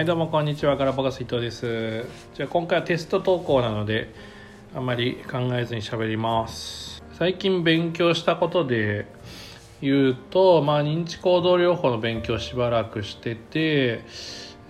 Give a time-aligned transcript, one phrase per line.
[0.00, 0.78] はいどうもこんにちは。
[0.78, 2.06] ガラパゴス伊藤です。
[2.32, 4.10] じゃあ今回はテスト投稿なので
[4.74, 7.02] あまり考えずに喋ります。
[7.12, 9.04] 最近勉強したことで
[9.82, 14.02] 言うとまあ認知行動療法の勉強しばらくしてて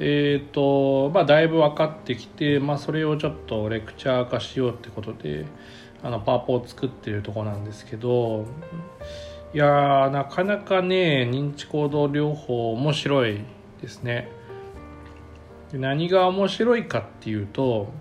[0.01, 5.47] えっ、ー、とまあだいぶ分かってきてまあそれをちょっとレクチャー化しようってことで
[6.03, 8.47] あのパワポを作ってるとこなんですけど
[9.55, 13.45] いやなかなかね認知行動療法面白い
[13.81, 14.40] ですね。
[15.73, 17.93] 何が面白いかっていうと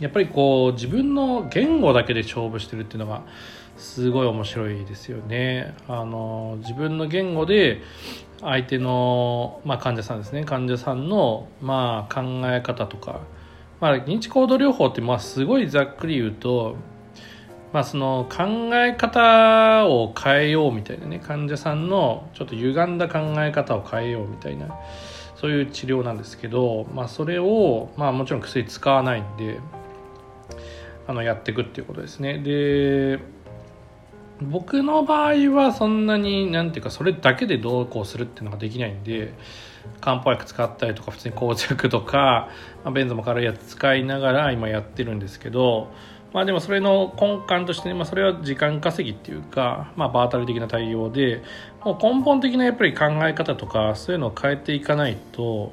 [0.00, 3.22] やっぱりこう自分の言語だけで勝負してるっていうのが
[3.76, 5.74] すごい面白いですよね。
[5.88, 7.80] あの自分の言語で
[8.40, 10.44] 相手の、まあ、患者さんですね。
[10.44, 13.20] 患者さんの、まあ、考え方とか、
[13.80, 16.76] まあ、認知行動療法ってまあすごいざっくり言うと、
[17.72, 21.20] まあ、その考え方を変えようみたいなね。
[21.20, 24.66] 患者さんのちょっと歪んだ考え方を変えようみたいな。
[25.42, 29.58] そういう治療なんですけど、まあ、それを、まあ、もちろん薬使わないんで
[31.08, 32.38] あのやっていくっていうことですね。
[32.38, 33.18] で
[34.40, 39.34] 僕の場合はそんなになんていうかそれだけでどうこうするっていうのができないんで
[40.00, 42.48] 漢方薬使ったりとか普通に膠着とか、
[42.84, 45.92] まあ、ベンゾも軽いやつ使いながら今やってるんですけど
[46.32, 51.42] まあでもそれの根幹として、ね、まあ、それは時間稼ぎっていうか、まあ、場当たり的な対応で
[51.84, 55.72] もう根本的なやっぱり考え方とかそういうのを変えていかないと、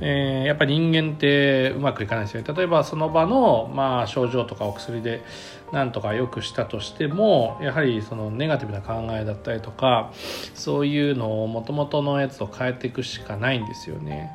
[0.00, 5.22] えー、やっぱり人間ってうまくいかないですよね例えばその場の、まあ、症状とかお薬で
[5.72, 10.12] なんとか良くしたとしてもやはりそのネガティブな考えだったりとか
[10.54, 14.30] そういうのをもともとのやつを変えていくしかないんですよね。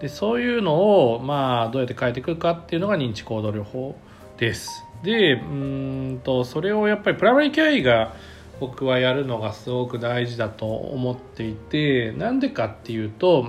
[0.00, 3.94] でそういうのをまあどうやって変えていくかっていうのが認知行動療法
[4.38, 4.89] です。
[5.02, 8.14] でうんとそれをやっぱりプライマリーケア医が
[8.60, 13.46] 僕はやるのがすごく大事だと思っていてなんでかっていうと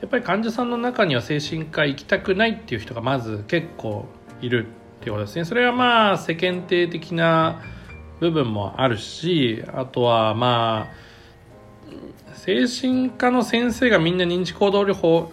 [0.00, 4.06] やっぱり患者さんの中には精神科行きたくないっていう人がまず結構
[4.40, 4.66] いる
[5.00, 5.44] っていうことですね。
[5.44, 7.60] それはまあ世間体的な
[8.20, 15.32] 部分もあるしあとはまあ精神科の先生がみんな認知行動療法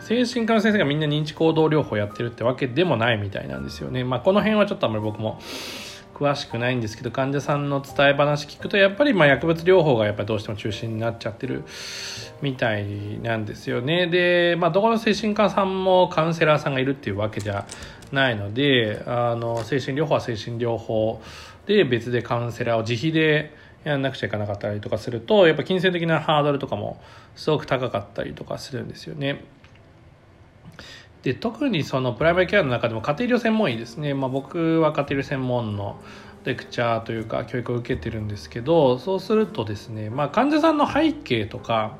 [0.00, 4.04] 精神科の先生がみんな認知行動療法やってるってわけでもないみたいなんですよね。
[4.04, 5.38] まあ、この辺はちょっとあんまり僕も
[6.14, 11.64] 詳しくないんですけど患者さんの伝え話聞くとやっぱりま薬物療法がやっぱどうしても中心になっちゃってる
[12.42, 14.06] みたいなんですよね。
[14.06, 17.66] で、まあ、どこの精神科さんもカウンセラーさんがいるっていうわけじゃ
[18.12, 21.22] ないのであの精神療法は精神療法
[21.66, 23.54] で別でカウンセラーを自費で
[23.84, 27.00] やんなくちゃいけなかったりとかするとやっぱ金銭的なハードルとかも
[27.34, 29.44] すごく高かったりとかするんですよね。
[31.22, 36.00] で特にそのプライマリケアの中でも家庭医療専門医ですね、まあ、僕は家庭医療専門の
[36.44, 41.96] レクチャーというか教育を受けてるんですけどそうするとですね、まあ、患者さんの背景とか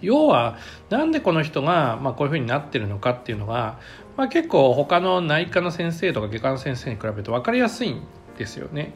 [0.00, 0.56] 要は
[0.88, 3.78] なんでこの人がまあこういうふうになってるのかっていうのが、
[4.16, 8.02] まあ、結構他の内科の先生とか外科の先生に比べると分かりやすいん
[8.38, 8.94] ですよね。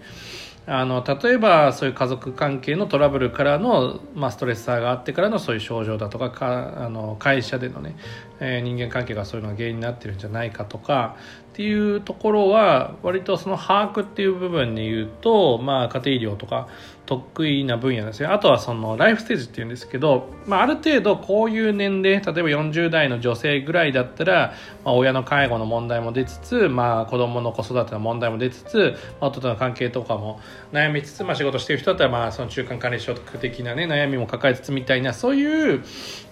[0.69, 7.97] あの例えばそういう家族関係のトラブルからの、まあ、ストレッサーがあってからのそういう症状だとかかあの会社でのね、
[8.41, 11.17] えー、人間関係がそういうのが原因になってるんじゃないかとか
[11.57, 16.69] っていうところは割とその把握っていう部分で言うと、まあ、家庭医療とか
[17.07, 24.53] 得意な分野ですよあとはそのライフステージっていうんですけど、まあ、ある程度こういう年齢例えば40代の女性ぐらいだったら、
[24.85, 30.41] まあ、親の介護の問題も出つつ、まあ、子供の子育ての問題も出つつ、まあ、夫との関係とかも
[30.73, 35.85] 悩みつつ、まあ、仕事してる人だったら、まあ、その中間管理職的な、ね、悩みも抱えつつみたいなそういう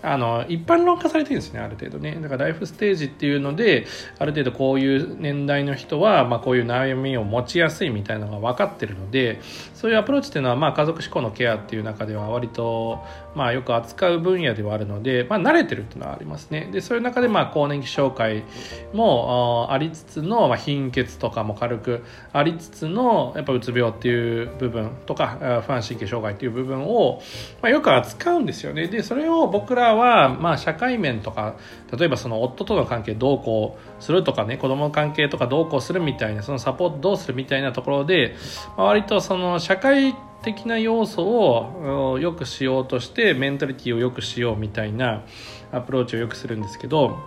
[0.02, 2.18] あの一般論化されてるんですねある程度ね。
[2.20, 3.86] だからライフステージっていうので
[4.18, 9.40] ある程度こういう年代の人は、まあ、こういう悩みを持ちやすいみたいなのが分かってるので
[9.74, 13.04] そういうアプローチっていうのは、まあ、家族志向のケアっていう中では割と、
[13.34, 16.68] まあ、よく扱う分野ではあるので、まあ、慣れてるっていうのはありますね。
[16.72, 18.44] でそういう中で、まあ、更年期紹介
[18.92, 27.20] もありつつの、まあ、貧血とかも軽くありつつのやっぱうつ病っていう部分とか不安神経障害っていう部分を、
[27.62, 28.88] まあ、よく扱うんですよね。
[28.88, 31.56] でそれを僕らは、まあ、社会面とか
[31.96, 38.34] 例えばその夫との関係どうこうするとかね子供の関係とかどうこうするみたいなそのサポートどうするみたいなところで、
[38.76, 45.24] まあ、割とその社会的な要素を良くしようとしてメンタリティを良くしようみたいな
[45.72, 47.18] アプローチをよくするんですけど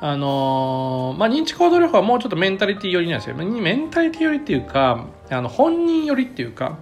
[0.00, 3.36] あの、まあ、認知行動療法はもうちょっとメンタリティ寄りなんですよ。
[3.36, 6.78] メンタリティ寄りっていうか、あの本人寄りっていうか、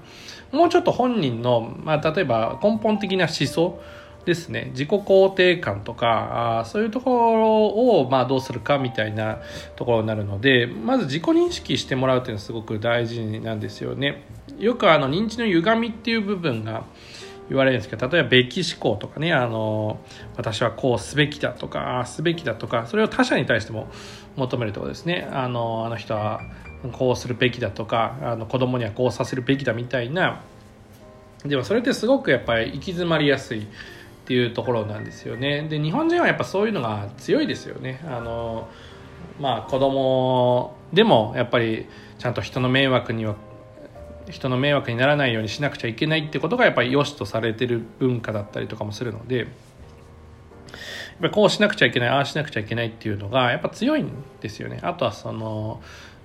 [0.53, 3.81] もうちょっと本人の、まあ、例えば根本的な思想
[4.27, 4.71] ですね。
[4.73, 7.67] 自己肯定感とかあそういうところ
[8.01, 9.39] をまあどうするかみたいな
[9.77, 14.25] ところになるのでまず自己認識してもらうっていうのはすごく大事なんですよね。
[14.59, 16.85] よくあの認知の歪みっていう部分が
[17.49, 20.01] 言われるんですけど例えばべき思考とかねあの
[20.37, 23.87] 私はこうすべきだとかああすべきだとかそれを他者に対しても
[24.35, 25.29] 求めるところですね。
[25.31, 26.41] あのあの人は
[26.93, 30.43] こうするべきだとかあの子供にはこうさせるべきだみたいな。
[31.45, 33.67] でもそれってすごくやっぱり行き詰まりやすい
[34.27, 35.69] っていうところなんですよね。
[35.71, 38.01] で日本人はやっぱそういうのが強いですよね。
[38.09, 38.67] あの
[39.39, 41.87] まあ子供でもやっぱり
[42.19, 43.37] ちゃんと人の迷惑には
[44.29, 49.47] 人の迷惑にならないようにしなくちゃいけないってことがやっぱり良しとされてる文化だったりとかもするのでやっ
[51.21, 54.81] ぱりこうしなくちゃいけないああしなくちゃいけないっていうのがやっぱ強いんですよね。
[54.83, 55.81] あとはその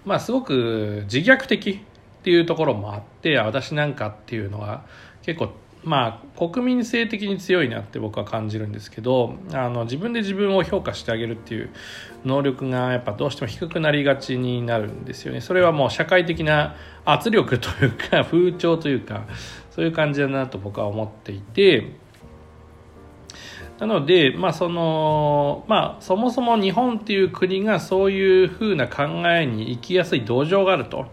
[0.06, 4.86] まあすごく自虐的っていうところもあって私なんかっていうのは
[5.22, 5.52] 結構
[5.84, 11.70] まあ国民性的に強いなって僕は感じるんですけどあの自分で自分を評価してあげるっていう
[12.24, 19.26] 能力がやっぱどうしても低くなりがちになるんですよねそれはもう社会的な圧力というか 風潮というか
[19.72, 22.00] そういう感じだなと僕は思っていて
[23.80, 31.08] なので、まあそのまあ、そもそも日本っていう国がそういうふうな考えに行きやすい土壌があると。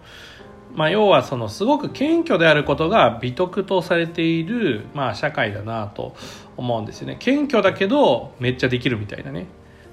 [0.78, 6.14] まあ、要はそのすごく謙虚であることが美徳とされている、まあ、社会だなと
[6.56, 7.16] 思うんですよね。
[7.18, 9.46] 謙虚だけどめっちゃできるみたいなね。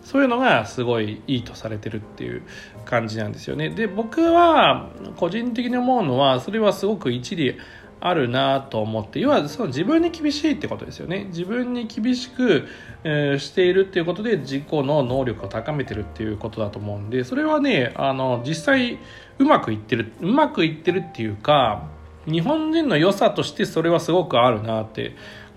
[0.04, 2.44] そういうのがすごいいいとされてるっていう
[2.86, 3.72] 感じなんですよね。
[3.72, 7.58] で僕は個人的に思うのはそれはすごく一理
[8.00, 11.26] あるなと思って要はその自分に厳しいってことですよね。
[11.30, 12.68] 自分に厳しく、
[13.04, 19.00] えー、しているっていうことで自己の能力を高めてるっていうことだと思うんでそれはねあの実際
[19.40, 21.88] うまくいってるうまくいってるっていうか
[22.26, 25.16] 日本人の良さとしてそれはすごくあるなって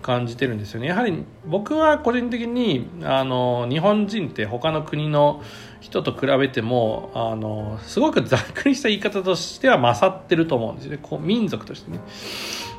[0.09, 0.87] 感じてるんですよね。
[0.87, 5.43] やはり僕は個人的にあの日本人って他の国の
[5.81, 10.99] 人と比べてもあのすごくざっくりした言い方としては勝ってると思うんですよね。
[11.03, 12.01] こう民族としてね。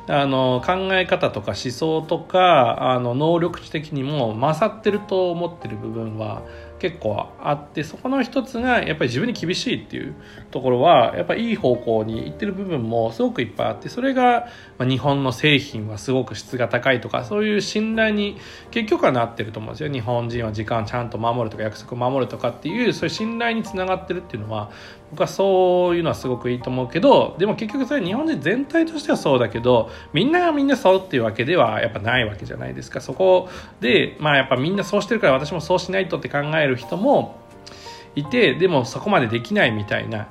[0.08, 6.42] あの考え方とか思想とかあの能力値的にも勝ってると思ってる部分は
[6.80, 10.14] 結構あってそこの一つがやっぱり自分に厳しいっていう
[10.50, 14.48] ところはやっぱりいい方向に行ってる部分もすごくいっぱいあってそれが
[14.80, 18.38] 日本の製品はすごく質が高いとかそういう信頼に
[18.70, 19.92] 結局はなってると思うんですよ。
[19.92, 24.70] 日本人は時間ちゃんと守るとか約束守るとかっていうそういう信頼につながってるっていうのは
[25.10, 33.00] 僕はそういうのはすごくいいと思うけどでも結局それ日本人全体としてはそうだけどみんながみんなそうっていうわけではやっぱないわけじゃないですか。
[33.00, 33.48] そこ
[33.80, 37.40] でまあやっぱみんなそうしてるから私もそうしないとって考える人も
[38.14, 40.28] いてでもそこまでできないみたいな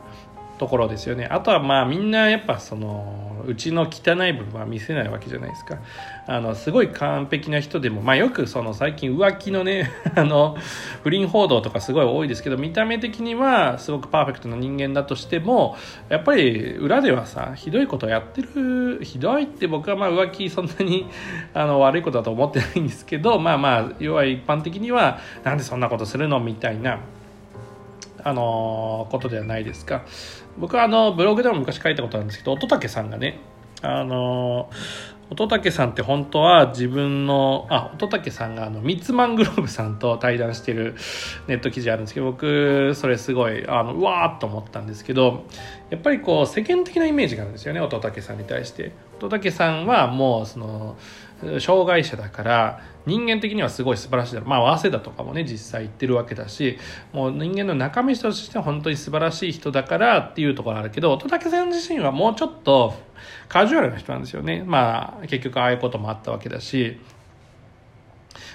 [0.60, 1.26] ところですよね。
[1.26, 5.80] あとはまあみんなやっぱそのうちの汚い部分は見せないわけじゃないですか。
[6.28, 10.58] あのすごい完璧な人でもまあよくその最近浮気のね あの
[11.02, 15.78] 不倫報道とかすごい多いですけど見た目的にはすごくパーフェクトな人間だとしても
[16.10, 21.08] やっぱり裏ではさひどいことをやってるひどいって僕はまあ浮気そんなに
[21.56, 27.00] あの悪いことだと思ってないんですけどまあまあ要は一般的にはなんでそんなことするのみたいな
[28.24, 30.04] あのことではないですか。
[30.60, 33.40] 僕はあのブログでも昔書いたことあるんですけど乙武さんがね
[33.82, 34.70] あの
[35.32, 40.96] 乙武さんって本当は自分のあ乙武さんがあのミッツマングローブさんと対談してる
[41.48, 45.46] ネット記事あるんですけど僕それすごいあのうわーっと思ったんですけど
[45.92, 48.92] やっぱりこう世間的なイメージがあるんですよね乙武さんに対して。
[49.18, 50.98] 乙武さんはもうその
[51.60, 54.50] 障害者だから人間的にはすごい素晴らしいだろう。
[54.50, 56.78] まあ早稲田とかもね実際行ってるわけだし
[57.14, 62.94] もう人間の中身としては本当に素晴らしい人だからっていうところあるけど戸武さん自身はもうちょっと
[63.48, 64.64] カジュアルな人なんですよね。
[64.66, 67.00] まあ結局ああいうこともあったわけだし。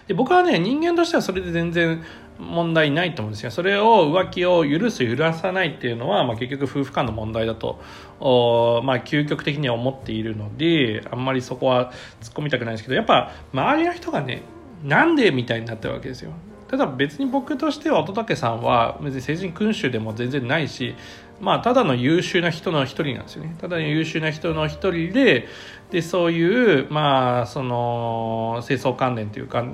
[0.07, 2.05] で僕はね人間としてはそれで全然
[2.39, 3.51] 問題ないと思うんですよ。
[3.51, 7.81] それを浮気を許す許さないっていうのは、まあ、結局夫婦間の問題だと
[8.21, 14.43] まあ、究極的には思っているのであんまりそこは突っ込みたくないですけどやっぱ周りの人がね
[14.83, 16.33] なんでみたいになってるわけですよ。
[16.77, 20.95] ただ別に僕としては乙武さんは別に成人君主でも全然ないし
[21.41, 23.57] まあただの優秀な人の一人なんですよね。
[23.61, 25.47] ただの優秀な人の一人で
[25.91, 29.65] でそういうまあその清掃関連というか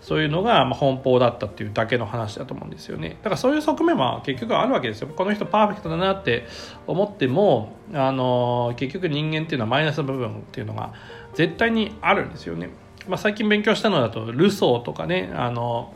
[0.00, 3.16] そういうのが奔放だったっていうだけの話だと思うんですよね。
[3.22, 5.08] だからそういう側面は結局あるわけですよ。
[5.08, 6.46] この人パーフェクトだなって
[6.86, 10.92] 思ってもあの結局人間っていうのはマイナスの部分っていうのが
[11.34, 12.70] 絶対にあるんですよね、
[13.08, 15.92] まあ、最近勉強したのだとルソーとかねあの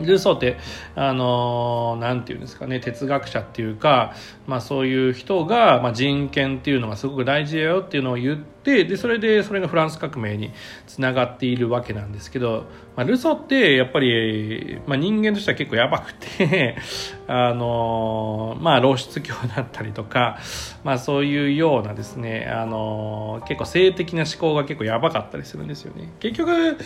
[0.00, 0.56] ルソーって
[0.94, 4.14] あの何て言うんですかね哲学者っていうか、
[4.46, 10.52] まあ、そういう人が、まあ、人権っていうのがすごく大事だよっていうのを言ってでそれでそれがフランス革命に
[10.86, 16.76] つながっているわけなんですけど、まあ、ルソってやっぱり、まあ、人間としては結構やばくて
[17.26, 20.38] あのまあ露出狂だったりとか、
[20.82, 26.12] まあ、そういうようなですね、あの結構性的な思考が結構やばかったりするんですよね。
[26.20, 26.76] 結局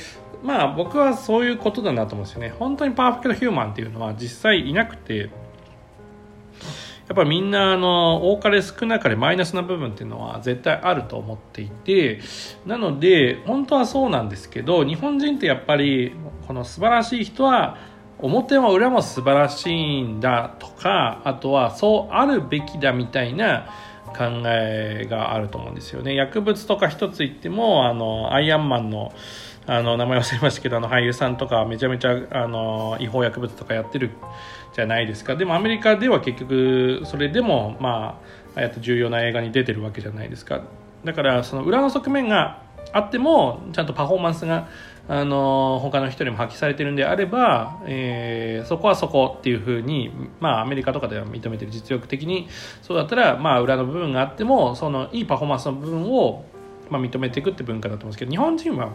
[0.42, 2.54] まあ僕はそういうことだなと思うんですよね。
[2.58, 5.30] 本当にパーフェクトヒューマンっていうのは実際いなくて
[7.08, 12.20] やっぱみんなあの多かれ少なかれマイナスな部分っていうのは絶対あると思っていて
[12.66, 16.12] なので本当はそうなんですけど日本人ってやっぱり
[16.46, 17.78] この素晴らしい人は
[18.18, 23.68] 表も裏も素晴らしいんだとかあとはそうあるべきだみたいな
[24.08, 26.14] 考えがあると思うんですよね。
[26.14, 29.12] 薬物とか一つ言ってもあのアイアンマンの
[29.66, 34.12] あの名前忘れましたけどあの俳優さんとかめちゃめちゃあの違法薬物とかやってる
[34.74, 35.36] じゃないですか。
[35.36, 38.20] でもアメリカでは結局それでもま
[38.54, 40.62] ああやって重要な映画に出てるわけじゃないですか。
[41.04, 44.68] だからその裏の側面があってもちゃんとパフォーマンスが
[45.08, 52.46] あの他の人にも発揮されてるんであれば、えー、そこはそこっていうふうに、まあ、アメリカとかでは認めてる実力的に
[52.82, 56.44] そうだったら、まあ、裏の部分があってもそのいいパフォーマンスの部分を、
[56.90, 58.92] まあ、認めていくって文化だと思うんですけど日本人は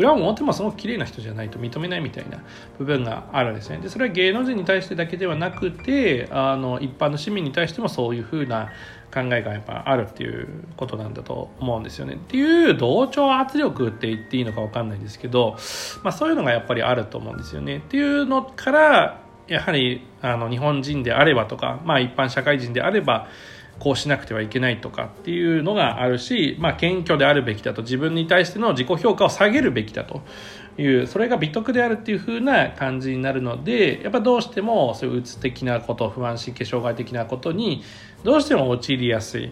[0.00, 2.42] 裏も表もすごく綺麗な人じゃないと認めないみたいな
[2.78, 8.70] 部分があるんですねでそれは芸能人に対してだけではなくてあの一般の市民に対してもそういうふうな
[9.12, 12.14] 考えがやっぱあるっていうことなんだと思うんですよね。
[12.14, 15.56] っていう同調圧力って言っていいのか分かんないんですけど、
[16.04, 17.78] まあ、そういうのがやっぱりあると思うんですよね。
[17.78, 23.26] っていうのからやはりあの日本人であればとか、まあ、一般社会人であれば
[23.80, 30.20] こうしなくてはいけないとかっていうのがあるし、まあ、謙虚であるべきだと自分に対しての自己評価を下げるべきだと
[30.78, 37.82] いうそれが美徳であるっていう風な感じになるのでやっぱどうしてもそういううつ的なこと不安神経障害的なことに
[38.22, 39.50] どうしても陥りやすいっ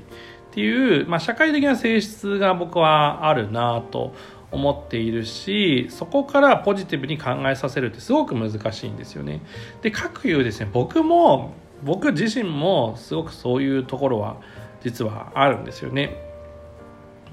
[0.53, 4.15] ていう、まあ、社会的な性質が僕はあるなと
[4.51, 9.43] 思っているしそこからポジティブに考えさせるってすごく難しいんですよね。
[9.83, 14.37] で各いうですね僕も僕自身もすごくそういうところは
[14.83, 16.17] 実はあるんですよね。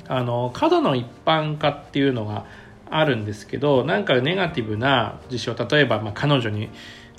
[0.08, 2.46] あの過度の一般化っていうのが
[2.90, 6.70] あるんですけどなんかネガティブな事象例えばまあ彼女に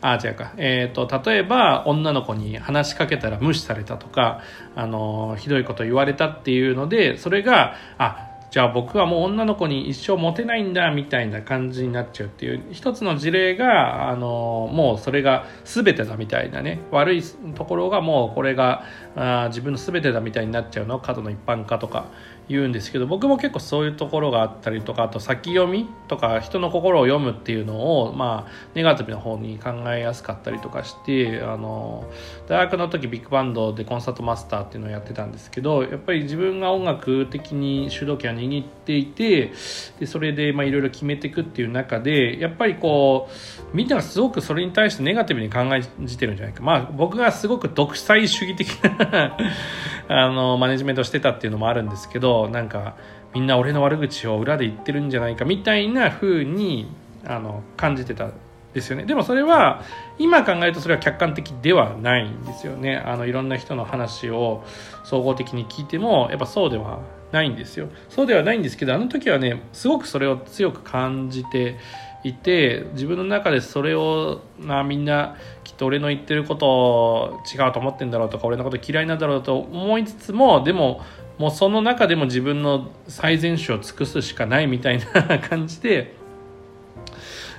[0.02, 4.40] あ違うか、えーと、例えば女の子に話しかけたら無視されたとか
[4.74, 8.25] あのひどいこと言われたっていうのでそれがあ
[8.56, 16.80] じゃあ僕はもう女の子に一生モテないんだみたいな感じになっちゃうっていう一つの事例があのもうそれが全てだみたいなね。
[16.90, 17.22] 悪い
[17.54, 18.84] ところがもうこれが
[19.14, 20.98] あ自分の全てだみたいになっちゃうの。
[21.00, 22.06] 過度の一般化とか。
[22.48, 32.08] 言うんですけど僕も結構そういうところがあったりとかあと先読みとか人の心を読むっていうのをまあネガティブな方に考えやすかったりとかしてあの
[32.46, 39.52] 大学の時ビッグバンドでコンサートマスターっていうのをやってたんですけどやっぱり自分が音楽的に主導権を握っていて
[39.98, 43.28] でそれでいろいろ決めていくっていう中でやっぱりこ
[43.72, 46.62] うみんながすごくそれに対してネガティブに考えじてるんじゃないか。
[46.62, 49.36] まあ僕がすごく独裁主義的な
[50.08, 52.96] あのマネジメントしてたっていうのもあるんですけどなんか
[53.34, 56.88] みんな俺の悪口を裏で言ってるんじゃないかみたいな風に
[57.26, 58.30] あに感じてた
[58.72, 59.04] ですよね。
[59.04, 59.82] でもそれは
[60.18, 62.96] 今考えるとそれは客観的ではないんですよね。
[62.96, 64.64] あのいろんな人の話を
[65.04, 67.00] 総合的に聞いてもやっぱそうでは
[67.32, 67.88] ないんですよ。
[68.10, 71.76] そうではないんですけどあの時はねすごくそれを強く感じて
[72.22, 81.02] いて自分の中でそれを、まあ、みんなきっと俺の言ってること違うと思ってんだろうとか俺のこと嫌いなんだろうと思いつつもでも
[81.38, 86.16] もうその中でも自分の最善手を尽くすしかないみたいな感じで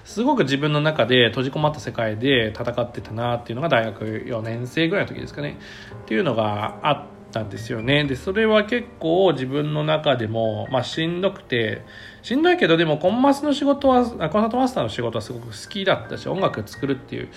[0.03, 5.59] すごく自分の中で閉じこまった世界で戦ってたなっていうのが大学4年生ぐらいの時ですかね。
[6.05, 8.05] っていうのがあったんですよね。
[8.05, 11.83] でそれは結構自分の中でも、まあ、しんどくて
[12.23, 17.27] しんどいけどでもコンマスの仕事はコンサートマスターの仕事はすごく好きだったし音楽作るってい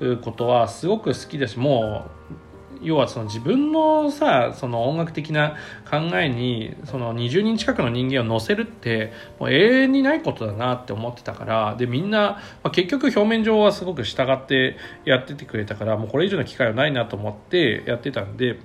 [0.00, 2.49] うことはすごく好きだしもう
[2.82, 5.56] 要はその自分のさその音楽的な
[5.88, 18.58] 考えにその20人近くの人間を乗せるってもう永遠にないことだなって思ってたからでみんな、まあ、結局表面上はすごく従ってやっててくれたからもうこれ以上の機会はないなと思ってやってたんで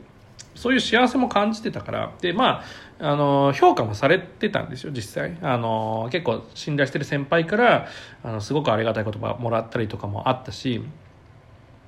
[0.56, 2.64] そういう幸せも感じてたからでまあ
[2.98, 5.38] あの評価もされてたんですよ実際。
[5.42, 7.88] あの結構信頼してる先輩から
[8.24, 10.82] あのすごくありがたい言葉もらったりとかもあったし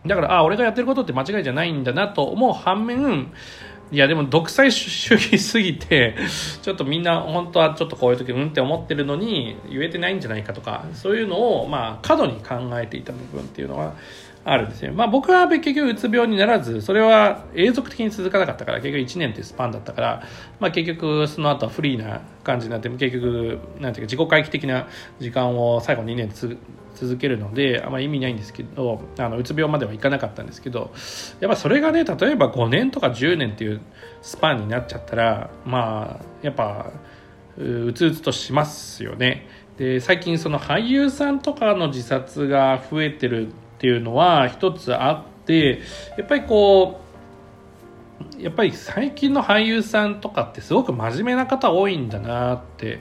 [0.07, 3.31] だからあ俺がやってることって間違いじゃないんだなと思う反面
[3.89, 6.15] いやでも独裁主義すぎて
[6.61, 13.93] ちょっとみんな本当はちょっとこういう時うんって思ってるのに言えてないんじゃないかとかそういうのをまあ過度に考えていた部分っていうのは
[14.49, 14.93] あるんですよ。
[14.93, 20.23] まあ僕は結局うつ病にならず、それは永続的に続かなかったから、結局1年っていうスパンだったから、
[20.61, 24.87] まあ結局その後はフリーな感じになって、結局、なんていうか自己回帰的な
[25.19, 26.29] 時間を最後2年
[26.97, 30.91] 続けるのであんまり意味ないんですけどあのうつ病まではいかなかったんですけど
[31.39, 33.81] やっぱそれがね例えば5年とか10年っていう
[34.23, 36.91] スパンになっちゃったらまあやっぱ
[37.57, 39.47] うつうつとしますよね。
[39.77, 45.81] で最近その俳優さんとかの自殺が増えてるっていうのは一つあって
[46.17, 52.99] やっぱりこうやっぱり最近の俳優さんとかってすごく真面目な方多いんだなって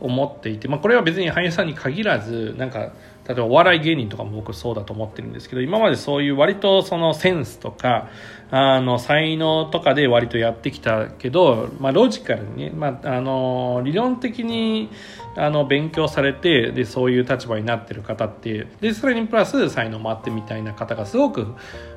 [0.00, 2.92] 思っていて、まあ、これは別に俳優さんに限らずなんか
[3.26, 8.08] 例えばお笑い芸人とかも僕そうだと思ってるんですけど今までそういう割とそのセンスとか
[8.50, 14.90] あの才能とかで割とやってきたけど、まあ、ロジカルにね、まあ、あの理論的に
[15.36, 21.54] あの勉強されてでそういう立場になってる方ってでそれにプラス才能もあってみたいな方がすごく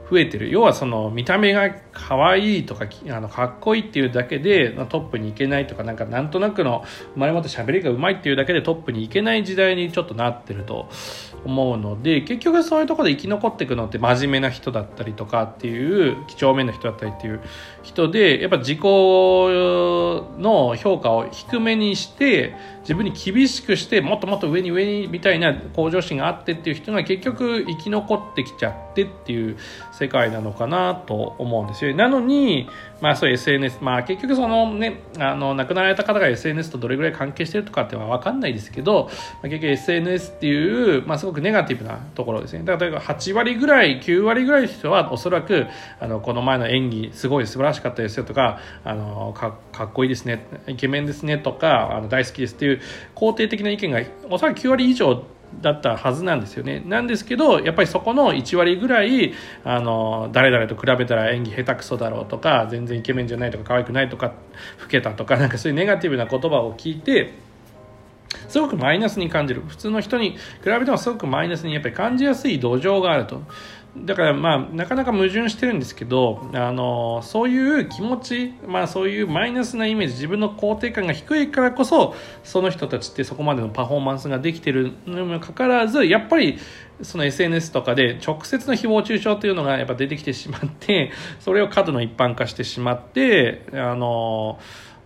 [0.09, 0.49] 増えてる。
[0.49, 10.89] 要はその見た目が可愛いとかあのかっこいいっていうだけでトップに行けないとかなんかなんとなくの生まれ持って喋りがうまいっていうだけでトップに行けない時代にちょっとなってると
[11.45, 17.41] 思うので結局そういうところで生き残っていくのって真面目な人だったりとかっていう正面の人だったりっていう
[17.83, 22.55] 人でやっぱ自己の評価を低めにして
[22.89, 29.57] 自分に厳しくしてもっともっと上に上にみたいな向上心があってっていう人が結局生き残ってきちゃってっていう
[29.91, 31.95] 世界なのかなと思うんですよ。
[31.95, 32.67] なのに、
[32.99, 39.07] まあそう SNS、まあ結局そのね、あの亡くなられた方が SNS とどれぐらい関係してるとかっては分かんないですけど、
[39.43, 42.63] まあ、結局 SNS っていう、まあすごくネガティブなところですね。
[42.63, 45.67] だから例えば8割ぐらい、9割ぐらいの人はおそらく、
[45.99, 52.78] あの、この前の演技すごい素晴らしかったですよとか、あの、かかっこいいですね、イケメンですねとか、あの大好きですっていう
[53.15, 55.23] 肯定的な意見がおそらく9割以上
[55.61, 56.83] だったはずなんですよね。
[56.85, 59.33] なんですけどやっぱりそこの1割ぐらい
[59.63, 64.33] あの誰々と比べたら演技下手くそだろうとか全然イケメンじゃないとか可愛くないとか
[64.81, 67.33] 老けたとかなんかそういうネガティブな言葉を聞いて
[68.47, 73.41] すごくマイナスに感じる普通の人に比べてもすごくマイナスにやっぱり感じやすい土壌があると
[73.97, 86.59] だからまあなかなか矛盾してるんですけどあのそういう気持ち、まあ、そういうマイナスなイメージ自分の肯定感が低いからこそその人たちってそこまでのパフォーマンスができてるのにもかかわらずやっぱり
[87.01, 94.59] その SNS とかで直接の誹謗中傷というのがやっぱ出てきてしまってそれを過度の一般化してしまってあの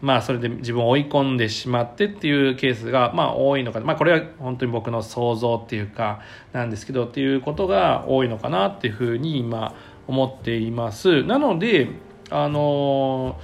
[0.04, 6.20] まあそれで自分を追い込んでしまってっていうケースがまあ多いのかまあこれは本当に僕の想像っていうか
[6.52, 9.74] なんですけどっていうことが多いのかなっていうふうに今
[10.06, 11.88] 思っていますなので
[12.30, 13.40] あの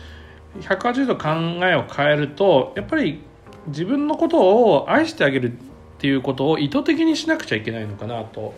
[0.59, 1.29] 180度考
[1.65, 3.21] えを変えるとやっぱり
[3.67, 5.55] 自分のことを愛してあげるっ
[5.99, 8.53] ていうことを意図的にしなくちゃいけないのかなと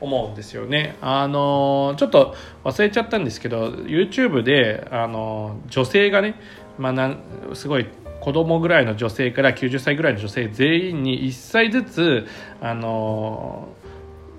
[0.00, 0.96] 思うんですよね。
[1.00, 6.34] あのちょっと忘れちゃったんですけど YouTube であの女性がね
[6.80, 7.16] まあ、な
[7.54, 7.86] すごい
[8.20, 12.26] 子供ぐらいの女性から90歳ぐらいの女性全員に1歳ずつ
[12.60, 13.68] あの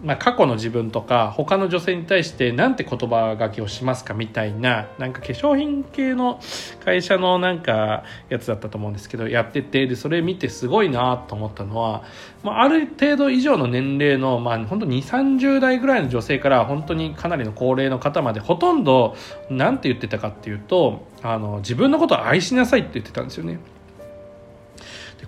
[0.04, 6.40] まあ、過去の自分とか他の女性に対して何て言葉がけをしますかみたいななんか化粧品系の
[6.84, 12.04] 会社のなんかやつだったと思うんですけどやっててでそれ見てすごいなと思ったのは、
[12.44, 19.16] まあ、ある程度以上の年齢の、まあ、本当2 3 0代ぐらいの女性から本当にかなりの高齢の方までほとんど
[19.50, 23.60] 何て言ってたかっていうとあの自分のことを愛しなさいって言ってたんですよね。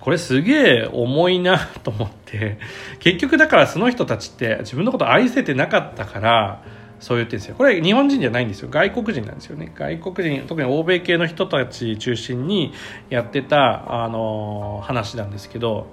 [0.00, 2.58] これすげえ重いなと思って。
[3.00, 6.62] 結局だからその人たちって自分のこと愛せてなかったから
[7.00, 7.54] そう言ってるんですよ。
[7.56, 8.68] これ日本人じゃないんですよ。
[8.70, 9.72] 外国人なんですよね。
[9.74, 12.72] 外国人特に欧米系の人たち中心に
[13.10, 15.86] やってたあの話なんですけど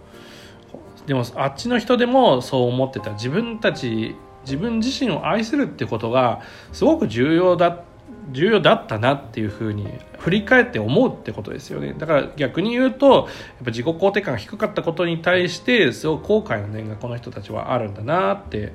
[1.06, 3.12] でもあっちの人でもそう思ってた。
[3.12, 7.84] 自分たち自分自身を愛するってことがすごく重要だ
[8.32, 9.88] 重要だったなっていうふうに
[10.20, 11.94] 振り返って思うってことですよね。
[11.98, 13.26] だから逆に言うとやっ
[13.66, 18.74] ぱ自己肯定感が低かったことに対してすごく後悔の念がこの人たちはあるんだなって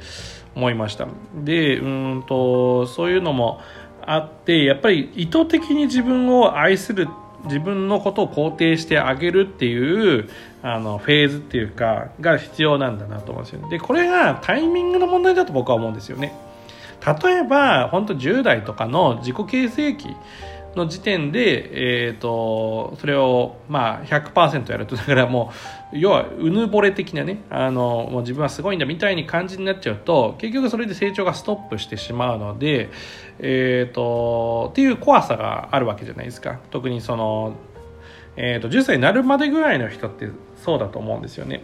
[0.55, 1.07] 思いました。
[1.35, 3.61] でうんとそういうのも
[4.03, 7.09] あってやっぱり意図的に自分を愛する
[7.45, 10.29] 自分のことを肯定してあげるっていう
[10.63, 13.69] あのフェーズっていうかが必要なんだなと思うんですよね。
[13.71, 16.35] でこれがタイミングの問題だと僕は思うんですよね。
[17.05, 20.17] 例えば本当10代とかの自己形成期
[20.77, 25.51] の時点で、えーと、それを、まあ100%やるとだからも
[25.93, 32.91] う要はうぬぼれ的なねあのもう自分はすごいんだみたいに感じになっちゃうと結局それで成長がストップしてしまうので、
[33.39, 37.55] えーと、っていう怖さがあるわけじゃないですか特にその、
[38.37, 40.29] えーと、と10歳になるまでぐらいの人って
[40.63, 41.63] そうだと思うんですよね。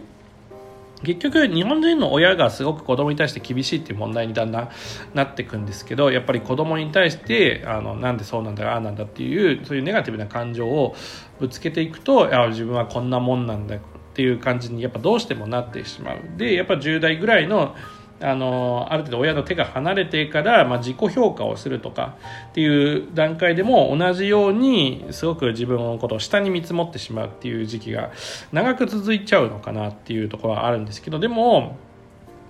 [1.03, 4.69] 結局日本人の親がすごく子供に対して厳しいっていう問題にだんだん
[5.13, 10.95] なっていくんですけどやっぱり子供に対してあのなんでそうなんだああなんだっていうそういうネガティブな感情を
[11.39, 13.79] ぶつけていくとあ自分はこんなもんなんだっ
[14.13, 16.19] ていう感じにやっぱどうしてもなってしまう。
[16.37, 17.75] でやっぱ10代ぐらいの
[18.21, 22.15] あのある程度親の手が離れてから、まあ、自己評価をするとか
[22.49, 28.11] っていう段階でも同じようにすごく自分のことを下に見積もってしまうっていう時期が
[28.51, 31.77] 長く続いちゃうのかなっていうところはあるんですけどでも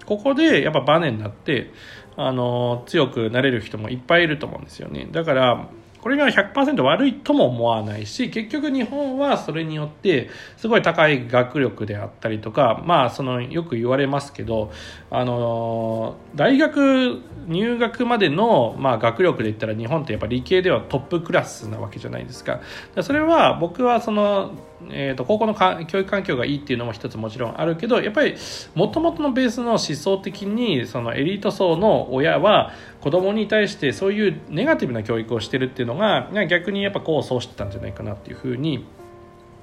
[0.06, 1.72] ここでやっぱバネになって
[2.16, 5.08] あの強くなれる人もいっぱいいると思うんですよね。
[5.12, 5.68] だから
[6.04, 14.74] これが100%悪いとも思わないし結局日本はそれによってすごい高い学力であったりとかまあそのよく言われますけど
[15.10, 22.60] あの大学入学までの、まあ、学力で言ったら日本ってやっぱ理系ではトップクラスなわけじゃないですか。
[23.02, 24.52] それは僕はその
[24.92, 25.54] えーと、高校の
[25.86, 28.36] 教育環境がいいっていうのも一つもちろんあるけどやっぱり
[28.76, 38.86] もともとのベースの思想的にそのエリート層の親は子供に対してそういうネガティブな教育をしてるっていうのが逆にやっぱ功を奏してたんじゃないかなっていうふうに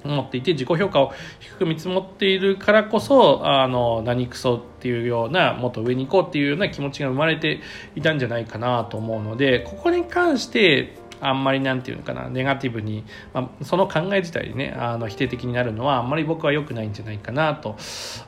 [0.03, 7.61] 思っていて自己評価を低く見積もっているからこそあの何クソっていうようなもっと上に行こうっていうような気持ちが生まれて
[7.95, 17.77] いたんじゃないかなと思うのでここに関してあんまりなんていうのかなネガティブに、まあ、その考え自体にねあの否定的になるのはあんまり僕は良くないんじゃないかなと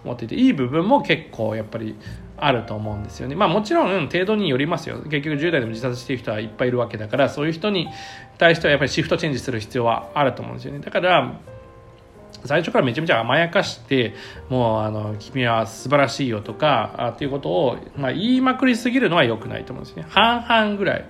[0.03, 1.95] 思っていていい部分も結構やっぱり
[2.37, 3.35] あると思うんですよね。
[3.35, 4.97] まあもちろん程度によりますよ。
[5.09, 7.89] 結局10代でも自殺してる人はいっぱいいるわけだからそういう人に
[8.37, 10.79] 対してはやっぱりシフトチェンジする必要はあると思うんですよね。
[10.79, 11.39] だから
[12.45, 14.13] 最初からめちゃめちゃ甘やかして
[14.49, 20.05] もうあの君は素晴らしいよとかあっていうことを、まあ、言いまくりすぎるのは良くないと思うんですね。
[20.09, 21.05] 半々ぐらい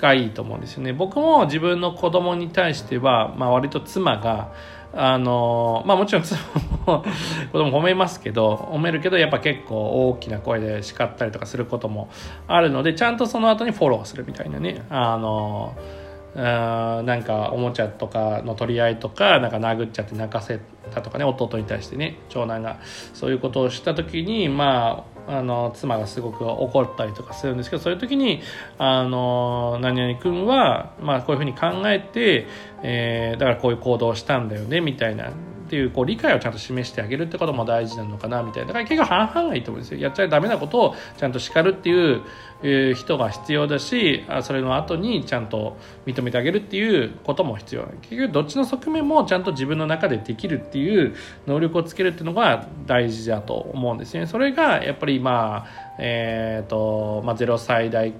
[0.00, 0.92] がいいと思うんですよね。
[0.92, 4.52] 僕も自分の子供に対しては、まあ、割と妻が
[4.96, 6.38] あのまあもちろん妻
[6.86, 7.04] も
[7.52, 12.08] 子供褒めますけど褒めるけどやっぱ結構大きな声で叱ったりとかすることも
[12.46, 14.82] あるのでちゃんとその後にフォローするみたいなね。
[14.90, 15.74] あの
[16.36, 20.58] あなんかおもちゃとかの取り合いとかなんか殴っちゃって泣かせ
[20.92, 22.78] たとかね弟に対してね長男が
[23.12, 28.42] そういうことをした時にまああの妻がすごく怒ったりとかするんですけどそういう時に
[28.78, 32.46] あの何々君は、まあ、こういうふうに考えて、
[32.82, 35.32] えー、だからこういう行動をしたんだよねみたいな
[35.64, 40.00] っていうこう理解をちゃんと示してあげるってことも大事なのかなみたいなだから結構半々がいいと思うんですよ。
[40.00, 42.22] やっちゃダメなことをちゃんと叱るっていう
[42.62, 47.84] いう人が必要だしそれの後にちゃんと認めてあげるっていうことも必要。
[48.02, 51.14] 結局どっちの側面もちゃんと自分の中でできるっていう
[51.46, 54.26] 能力をつけるっていうのが大事だと思うんですね。
[54.26, 58.14] それがやっぱりまあえっ、ー、と、まあ、0歳代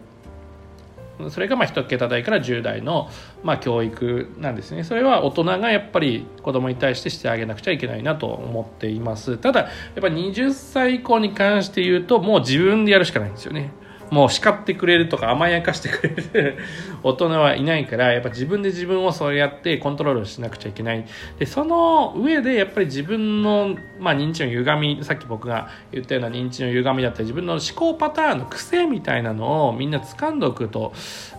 [1.31, 3.09] それがまあ1桁台から10代の
[3.43, 4.85] まあ教育なんですね。
[4.85, 9.39] それは大人がやっぱり子供に対してしてあげなくちゃいけないなと思っています。
[9.39, 13.73] ただやっぱ20歳以降に関して言うともう自分でやるしかないんですよね。
[14.15, 16.59] もう叱ってくれるとか甘やかしてくれる
[17.03, 21.05] 大人はいないからやっぱ自分で自分をそうやってコントロールしなくちゃいけない。
[21.41, 30.93] でその上でやっぱり自分の、まあ、認知の歪みさっき僕が言ったような認知の歪みだったり自分の思考パターンの癖みたいなのをみんな掴んでおくと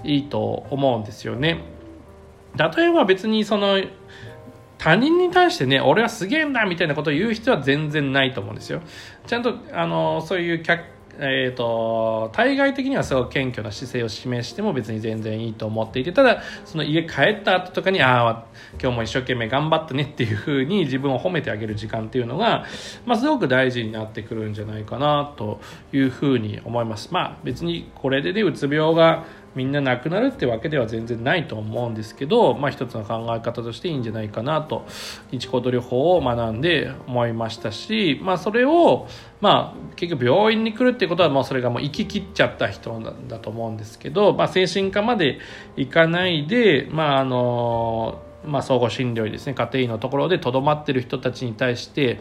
[0.03, 1.59] いいと思うんですよね。
[2.57, 3.79] 例えば別にその
[4.77, 8.81] 他人に対してね俺はすげえんだみたいなことを言う必要は全然ないと思うんですよ。
[9.25, 18.45] ちゃんとあのそういう客えーと、対外的にはすごく謙虚な姿勢を示しても別に全然いいと思っていてただその家帰った後とかにああ
[18.81, 22.65] 今日も一生懸命頑張ったねっていうふうに自分を褒めてあげる時間っていうのが、
[23.05, 25.61] まあ、すごく大事になってくるんじゃないかなと
[25.93, 27.09] いうふうに思います。
[27.11, 34.85] まあ別にこれでねうつ病がみんななくなるってわけでは全然ないと思うんですけど、まあ、一つの考え方としていいんじゃないかなと
[35.31, 39.07] 日行動療法を学んで思いましたし、まあ、それを、
[39.39, 45.39] まあ、結局病院に来るってことはもうそれがもう生ききっちゃった人なんだと思うんですけど、まあ、精神科まで
[45.77, 52.19] 行かないで、まああのまあ、総合診療医ですね家庭医のところでとどまってる人たちに対して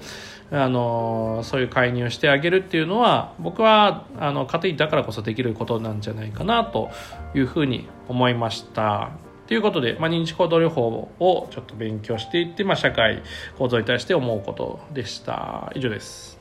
[0.50, 6.90] あのそういう介入をしてあげるっていうのは僕はあの家庭だからこそできることなんじゃないかなと
[7.34, 9.10] いうふうに思いました。
[9.46, 13.22] ということで、まあ、認知行動療法をちょっと勉強していって、まあ、社会
[13.58, 15.70] 構造に対して思うことでした。
[15.74, 16.33] 以上です。